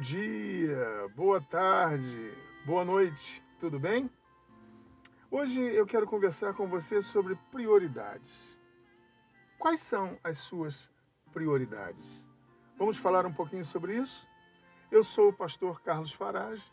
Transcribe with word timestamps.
Dia, 0.00 1.10
boa 1.14 1.42
tarde, 1.42 2.32
boa 2.64 2.82
noite, 2.86 3.44
tudo 3.58 3.78
bem? 3.78 4.10
Hoje 5.30 5.60
eu 5.60 5.84
quero 5.84 6.06
conversar 6.06 6.54
com 6.54 6.66
você 6.66 7.02
sobre 7.02 7.36
prioridades. 7.52 8.58
Quais 9.58 9.80
são 9.80 10.16
as 10.24 10.38
suas 10.38 10.90
prioridades? 11.34 12.26
Vamos 12.78 12.96
falar 12.96 13.26
um 13.26 13.32
pouquinho 13.32 13.64
sobre 13.66 13.94
isso? 13.94 14.26
Eu 14.90 15.04
sou 15.04 15.28
o 15.28 15.34
pastor 15.34 15.82
Carlos 15.82 16.14
Farage, 16.14 16.64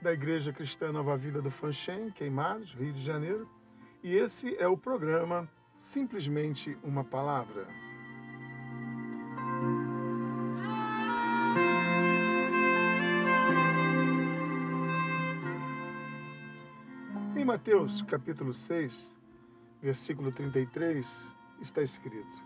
da 0.00 0.12
Igreja 0.12 0.52
Cristã 0.52 0.92
Nova 0.92 1.16
Vida 1.16 1.42
do 1.42 1.50
Fanchen, 1.50 2.12
Queimados, 2.12 2.72
Rio 2.72 2.92
de 2.92 3.02
Janeiro, 3.02 3.50
e 4.00 4.14
esse 4.14 4.56
é 4.58 4.68
o 4.68 4.78
programa 4.78 5.50
Simplesmente 5.82 6.78
uma 6.84 7.02
Palavra. 7.02 7.66
Mateus 17.46 18.02
capítulo 18.02 18.52
6, 18.52 19.16
versículo 19.80 20.32
33, 20.32 21.06
está 21.60 21.80
escrito: 21.80 22.42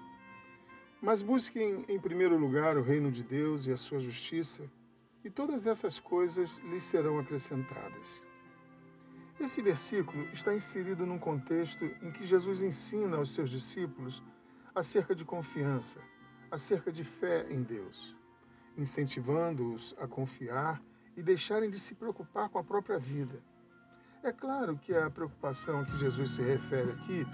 Mas 1.01 1.23
busquem 1.23 1.87
em 1.89 1.99
primeiro 1.99 2.37
lugar 2.37 2.77
o 2.77 2.83
reino 2.83 3.11
de 3.11 3.23
Deus 3.23 3.65
e 3.65 3.73
a 3.73 3.79
sua 3.79 3.99
justiça, 3.99 4.71
e 5.25 5.31
todas 5.31 5.67
essas 5.67 5.98
coisas 5.98 6.55
lhes 6.65 6.84
serão 6.84 7.19
acrescentadas. 7.19 8.23
Esse 9.41 9.62
versículo 9.62 10.23
está 10.34 10.55
inserido 10.55 11.07
num 11.07 11.19
contexto 11.19 11.83
em 12.03 12.12
que 12.12 12.27
Jesus 12.27 12.61
ensina 12.61 13.17
aos 13.17 13.31
seus 13.31 13.48
discípulos 13.48 14.23
acerca 14.75 15.14
de 15.14 15.25
confiança, 15.25 15.98
acerca 16.51 16.92
de 16.92 17.05
fé 17.05 17.47
em 17.48 17.62
Deus, 17.62 18.14
incentivando-os 18.77 19.95
a 19.98 20.07
confiar 20.07 20.79
e 21.17 21.23
deixarem 21.23 21.70
de 21.70 21.81
se 21.81 21.95
preocupar 21.95 22.51
com 22.51 22.59
a 22.59 22.62
própria 22.64 22.98
vida. 22.98 23.42
É 24.23 24.33
claro 24.33 24.77
que 24.77 24.95
a 24.95 25.09
preocupação 25.09 25.81
a 25.81 25.85
que 25.87 25.97
Jesus 25.97 26.33
se 26.33 26.43
refere 26.43 26.91
aqui 26.93 27.27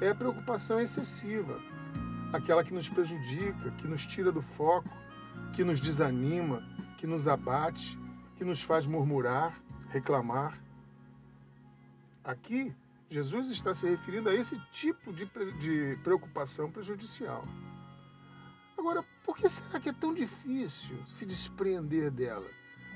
é 0.00 0.08
a 0.08 0.14
preocupação 0.14 0.80
excessiva, 0.80 1.60
aquela 2.32 2.64
que 2.64 2.72
nos 2.72 2.88
prejudica, 2.88 3.70
que 3.72 3.86
nos 3.86 4.06
tira 4.06 4.32
do 4.32 4.40
foco, 4.40 4.88
que 5.54 5.62
nos 5.62 5.80
desanima, 5.80 6.62
que 6.96 7.06
nos 7.06 7.28
abate, 7.28 7.94
que 8.38 8.44
nos 8.44 8.62
faz 8.62 8.86
murmurar, 8.86 9.60
reclamar. 9.90 10.58
Aqui, 12.24 12.74
Jesus 13.10 13.50
está 13.50 13.74
se 13.74 13.90
referindo 13.90 14.30
a 14.30 14.34
esse 14.34 14.58
tipo 14.72 15.12
de, 15.12 15.26
de 15.60 15.98
preocupação 16.02 16.70
prejudicial. 16.70 17.44
Agora, 18.78 19.04
por 19.26 19.36
que 19.36 19.46
será 19.46 19.78
que 19.78 19.90
é 19.90 19.92
tão 19.92 20.14
difícil 20.14 20.96
se 21.06 21.26
despreender 21.26 22.10
dela? 22.10 22.48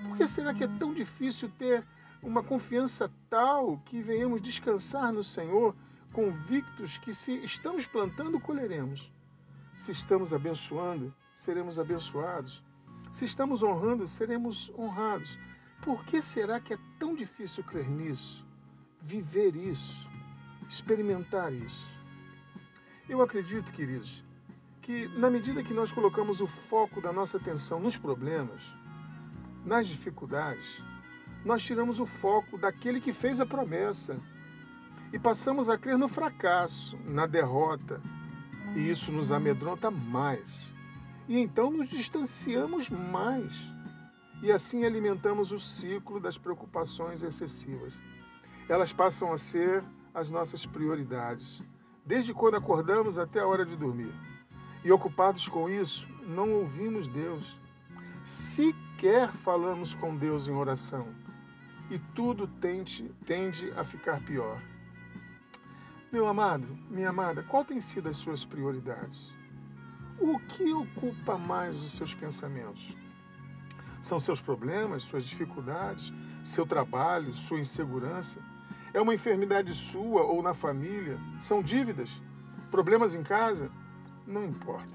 Por 0.03 0.17
que 0.17 0.27
será 0.27 0.55
que 0.55 0.65
é 0.65 0.69
tão 0.79 0.95
difícil 0.95 1.51
ter 1.59 1.85
uma 2.25 2.43
confiança 2.43 3.11
tal 3.31 3.79
que 3.85 4.03
venhamos 4.03 4.43
descansar 4.43 5.13
no 5.13 5.23
Senhor, 5.23 5.77
convictos 6.13 6.99
que 6.99 7.15
se 7.15 7.45
estamos 7.45 7.87
plantando, 7.87 8.41
colheremos? 8.41 9.13
Se 9.75 9.93
estamos 9.93 10.33
abençoando, 10.33 11.15
seremos 11.33 11.79
abençoados. 11.79 12.63
Se 13.13 13.25
estamos 13.25 13.63
honrando, 13.63 14.09
seremos 14.09 14.71
honrados. 14.77 15.39
Por 15.83 16.05
que 16.05 16.23
será 16.23 16.59
que 16.59 16.75
é 16.75 16.79
tão 16.99 17.15
difícil 17.15 17.63
crer 17.63 17.89
nisso? 17.89 18.45
viver 19.05 19.55
isso, 19.55 20.09
experimentar 20.69 21.53
isso. 21.53 21.87
Eu 23.09 23.21
acredito, 23.21 23.73
queridos, 23.73 24.25
que 24.81 25.07
na 25.19 25.31
medida 25.31 25.63
que 25.63 25.75
nós 25.75 25.93
colocamos 25.93 26.41
o 26.41 26.47
foco 26.47 27.01
da 27.01 27.13
nossa 27.13 27.37
atenção 27.37 27.79
nos 27.79 27.97
problemas, 27.97 28.63
nas 29.65 29.87
dificuldades, 29.87 30.65
nós 31.45 31.63
tiramos 31.63 32.01
o 32.01 32.07
foco 32.07 32.57
daquele 32.57 33.01
que 33.01 33.13
fez 33.13 33.41
a 33.41 33.47
promessa 33.47 34.17
e 35.13 35.19
passamos 35.19 35.69
a 35.69 35.79
crer 35.79 35.99
no 35.99 36.09
fracasso, 36.09 36.99
na 37.05 37.27
derrota, 37.27 38.01
e 38.75 38.91
isso 38.91 39.13
nos 39.13 39.31
amedronta 39.31 39.91
mais. 39.91 40.49
E 41.29 41.39
então 41.39 41.71
nos 41.71 41.89
distanciamos 41.89 42.89
mais. 42.89 43.53
E 44.43 44.51
assim 44.51 44.85
alimentamos 44.85 45.53
o 45.53 45.61
ciclo 45.61 46.19
das 46.19 46.37
preocupações 46.37 47.23
excessivas 47.23 47.95
elas 48.69 48.93
passam 48.93 49.33
a 49.33 49.39
ser 49.39 49.85
as 50.15 50.31
nossas 50.31 50.65
prioridades, 50.65 51.63
desde 52.05 52.33
quando 52.33 52.57
acordamos 52.57 53.19
até 53.19 53.41
a 53.41 53.47
hora 53.47 53.65
de 53.65 53.77
dormir. 53.77 54.13
E 54.85 54.93
ocupados 54.93 55.49
com 55.49 55.69
isso, 55.69 56.07
não 56.27 56.53
ouvimos 56.53 57.09
Deus. 57.09 57.57
Sequer 58.25 59.31
falamos 59.43 59.95
com 59.95 60.17
Deus 60.17 60.47
em 60.47 60.53
oração. 60.53 61.07
E 61.91 61.99
tudo 62.15 62.47
tende, 62.47 63.11
tende 63.27 63.71
a 63.77 63.85
ficar 63.85 64.21
pior. 64.21 64.61
Meu 66.11 66.27
amado, 66.27 66.67
minha 66.89 67.11
amada, 67.11 67.43
qual 67.43 67.65
tem 67.65 67.81
sido 67.81 68.09
as 68.09 68.17
suas 68.17 68.45
prioridades? 68.45 69.33
O 70.21 70.39
que 70.39 70.73
ocupa 70.73 71.37
mais 71.37 71.77
os 71.77 71.93
seus 71.93 72.15
pensamentos? 72.15 72.97
São 74.01 74.21
seus 74.21 74.41
problemas, 74.41 75.03
suas 75.03 75.25
dificuldades, 75.25 76.13
seu 76.45 76.65
trabalho, 76.65 77.35
sua 77.35 77.59
insegurança? 77.59 78.39
É 78.93 79.01
uma 79.01 79.15
enfermidade 79.15 79.75
sua 79.75 80.23
ou 80.23 80.41
na 80.43 80.55
família? 80.55 81.19
São 81.41 81.63
dívidas? 81.63 82.09
Problemas 82.71 83.15
em 83.15 83.23
casa? 83.23 83.71
Não 84.27 84.45
importa. 84.45 84.95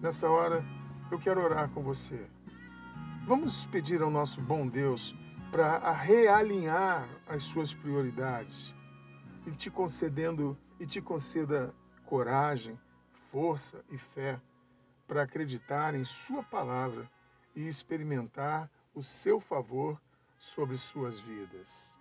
Nessa 0.00 0.28
hora, 0.28 0.64
eu 1.10 1.18
quero 1.18 1.42
orar 1.42 1.68
com 1.70 1.82
você. 1.82 2.24
Vamos 3.26 3.64
pedir 3.66 4.02
ao 4.02 4.10
nosso 4.10 4.40
bom 4.40 4.66
Deus 4.66 5.14
para 5.52 5.92
realinhar 5.92 7.06
as 7.26 7.42
suas 7.42 7.74
prioridades 7.74 8.74
e 9.46 9.50
te 9.50 9.70
concedendo 9.70 10.56
e 10.80 10.86
te 10.86 10.98
conceda 11.02 11.74
coragem, 12.06 12.80
força 13.30 13.84
e 13.90 13.98
fé 13.98 14.40
para 15.06 15.24
acreditar 15.24 15.94
em 15.94 16.04
sua 16.04 16.42
palavra 16.42 17.06
e 17.54 17.68
experimentar 17.68 18.70
o 18.94 19.02
seu 19.02 19.40
favor 19.40 20.00
sobre 20.38 20.78
suas 20.78 21.20
vidas. 21.20 22.00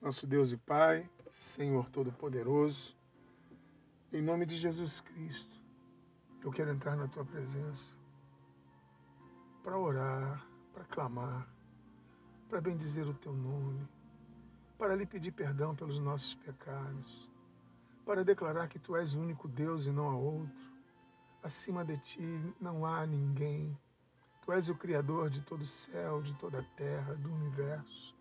Nosso 0.00 0.26
Deus 0.26 0.50
e 0.50 0.56
Pai, 0.56 1.06
Senhor 1.30 1.90
Todo-Poderoso, 1.90 2.96
em 4.10 4.22
nome 4.22 4.46
de 4.46 4.56
Jesus 4.56 4.98
Cristo, 5.00 5.60
eu 6.42 6.50
quero 6.50 6.70
entrar 6.70 6.96
na 6.96 7.06
tua 7.06 7.24
presença 7.26 7.84
para 9.62 9.76
orar, 9.76 10.42
para 10.72 10.84
clamar, 10.84 11.53
para 12.54 12.60
bendizer 12.60 13.04
o 13.04 13.14
teu 13.14 13.32
nome, 13.32 13.84
para 14.78 14.94
lhe 14.94 15.04
pedir 15.04 15.32
perdão 15.32 15.74
pelos 15.74 15.98
nossos 15.98 16.36
pecados, 16.36 17.28
para 18.06 18.24
declarar 18.24 18.68
que 18.68 18.78
tu 18.78 18.94
és 18.94 19.12
o 19.12 19.18
único 19.18 19.48
Deus 19.48 19.86
e 19.86 19.90
não 19.90 20.08
há 20.08 20.14
outro. 20.16 20.72
Acima 21.42 21.84
de 21.84 21.98
ti 21.98 22.54
não 22.60 22.86
há 22.86 23.04
ninguém. 23.04 23.76
Tu 24.42 24.52
és 24.52 24.68
o 24.68 24.74
Criador 24.76 25.30
de 25.30 25.40
todo 25.44 25.62
o 25.62 25.66
céu, 25.66 26.22
de 26.22 26.32
toda 26.34 26.60
a 26.60 26.64
terra, 26.76 27.16
do 27.16 27.34
universo. 27.34 28.14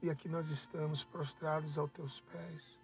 E 0.00 0.08
aqui 0.08 0.26
nós 0.26 0.48
estamos 0.48 1.04
prostrados 1.04 1.76
aos 1.76 1.92
teus 1.92 2.20
pés. 2.20 2.80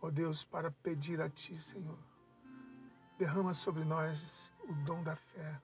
Ó 0.00 0.06
oh 0.06 0.10
Deus, 0.10 0.42
para 0.42 0.70
pedir 0.70 1.20
a 1.20 1.28
Ti, 1.28 1.54
Senhor, 1.58 1.98
derrama 3.18 3.52
sobre 3.52 3.84
nós 3.84 4.50
o 4.66 4.72
dom 4.86 5.02
da 5.02 5.16
fé. 5.16 5.60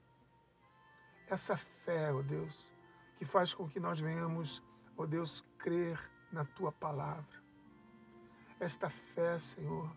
Essa 1.29 1.57
fé, 1.57 2.13
ó 2.13 2.19
oh 2.19 2.23
Deus, 2.23 2.78
que 3.19 3.25
faz 3.25 3.53
com 3.53 3.69
que 3.69 3.81
nós 3.81 3.99
venhamos, 3.99 4.63
ó 4.97 5.03
oh 5.03 5.07
Deus, 5.07 5.45
crer 5.59 6.01
na 6.31 6.45
Tua 6.45 6.71
palavra. 6.71 7.43
Esta 8.61 8.89
fé, 8.89 9.39
Senhor, 9.39 9.91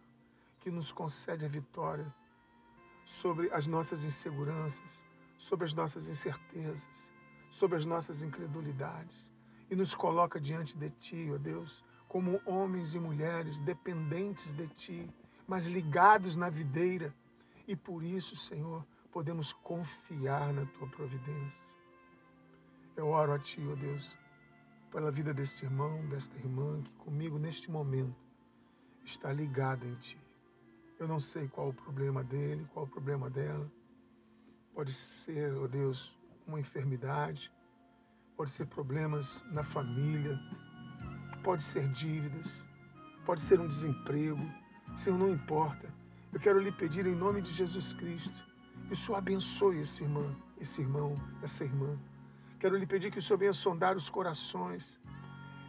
que 0.59 0.71
nos 0.71 0.91
concede 0.91 1.45
a 1.45 1.47
vitória 1.47 2.11
sobre 3.05 3.51
as 3.53 3.67
nossas 3.67 4.03
inseguranças, 4.03 5.03
sobre 5.37 5.65
as 5.65 5.73
nossas 5.73 6.09
incertezas, 6.09 7.09
sobre 7.51 7.77
as 7.77 7.85
nossas 7.85 8.23
incredulidades 8.23 9.31
e 9.69 9.75
nos 9.75 9.93
coloca 9.93 10.39
diante 10.39 10.75
de 10.75 10.89
Ti, 10.89 11.29
ó 11.31 11.37
Deus, 11.37 11.83
como 12.07 12.41
homens 12.45 12.95
e 12.95 12.99
mulheres 12.99 13.61
dependentes 13.61 14.51
de 14.51 14.67
Ti, 14.67 15.09
mas 15.47 15.67
ligados 15.67 16.35
na 16.35 16.49
videira. 16.49 17.13
E 17.67 17.75
por 17.75 18.03
isso, 18.03 18.35
Senhor, 18.35 18.83
podemos 19.11 19.53
confiar 19.53 20.51
na 20.53 20.65
Tua 20.65 20.87
providência. 20.87 21.70
Oro 23.11 23.33
a 23.33 23.39
Ti, 23.39 23.61
ó 23.69 23.75
Deus, 23.75 24.09
pela 24.91 25.11
vida 25.11 25.33
deste 25.33 25.65
irmão, 25.65 26.07
desta 26.07 26.37
irmã 26.37 26.81
que 26.81 26.91
comigo 26.93 27.37
neste 27.37 27.69
momento 27.69 28.15
está 29.05 29.31
ligada 29.33 29.85
em 29.85 29.95
Ti. 29.95 30.17
Eu 30.99 31.07
não 31.07 31.19
sei 31.19 31.47
qual 31.47 31.69
o 31.69 31.73
problema 31.73 32.23
dele, 32.23 32.67
qual 32.73 32.85
o 32.85 32.89
problema 32.89 33.29
dela. 33.29 33.69
Pode 34.73 34.93
ser, 34.93 35.53
ó 35.57 35.67
Deus, 35.67 36.15
uma 36.47 36.59
enfermidade, 36.59 37.51
pode 38.37 38.51
ser 38.51 38.65
problemas 38.67 39.43
na 39.51 39.63
família, 39.63 40.37
pode 41.43 41.63
ser 41.63 41.87
dívidas, 41.89 42.63
pode 43.25 43.41
ser 43.41 43.59
um 43.59 43.67
desemprego. 43.67 44.39
Senhor, 44.97 45.17
não 45.17 45.29
importa. 45.29 45.87
Eu 46.33 46.39
quero 46.39 46.59
lhe 46.59 46.71
pedir 46.71 47.05
em 47.05 47.15
nome 47.15 47.41
de 47.41 47.51
Jesus 47.51 47.91
Cristo 47.93 48.31
Que 48.87 48.93
o 48.93 48.97
Senhor 48.97 49.17
abençoe 49.17 49.81
esse 49.81 50.03
irmão, 50.03 50.35
esse 50.59 50.81
irmão, 50.81 51.15
essa 51.41 51.63
irmã. 51.63 51.97
Quero 52.61 52.77
lhe 52.77 52.85
pedir 52.85 53.09
que 53.11 53.17
o 53.17 53.21
Senhor 53.23 53.39
venha 53.39 53.53
sondar 53.53 53.97
os 53.97 54.07
corações 54.07 54.99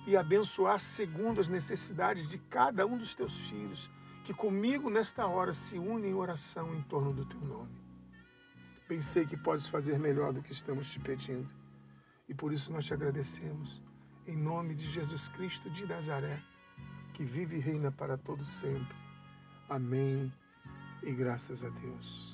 e 0.07 0.15
abençoar 0.15 0.79
segundo 0.79 1.41
as 1.41 1.49
necessidades 1.49 2.29
de 2.29 2.37
cada 2.37 2.85
um 2.87 2.99
dos 2.99 3.15
teus 3.15 3.35
filhos, 3.49 3.91
que 4.25 4.35
comigo 4.35 4.91
nesta 4.91 5.27
hora 5.27 5.55
se 5.55 5.79
unem 5.79 6.11
em 6.11 6.15
oração 6.15 6.75
em 6.75 6.83
torno 6.83 7.15
do 7.15 7.25
teu 7.25 7.41
nome. 7.41 7.75
Pensei 8.87 9.25
que 9.25 9.39
podes 9.39 9.67
fazer 9.67 9.99
melhor 9.99 10.35
do 10.35 10.43
que 10.43 10.53
estamos 10.53 10.87
te 10.93 11.01
pedindo. 11.01 11.49
E 12.29 12.35
por 12.35 12.53
isso 12.53 12.71
nós 12.71 12.85
te 12.85 12.93
agradecemos. 12.93 13.81
Em 14.27 14.37
nome 14.37 14.75
de 14.75 14.87
Jesus 14.91 15.29
Cristo 15.29 15.71
de 15.71 15.87
Nazaré, 15.87 16.39
que 17.15 17.25
vive 17.25 17.57
e 17.57 17.61
reina 17.61 17.91
para 17.91 18.19
todo 18.19 18.45
sempre. 18.45 18.95
Amém. 19.67 20.31
E 21.03 21.11
graças 21.11 21.65
a 21.65 21.71
Deus. 21.71 22.32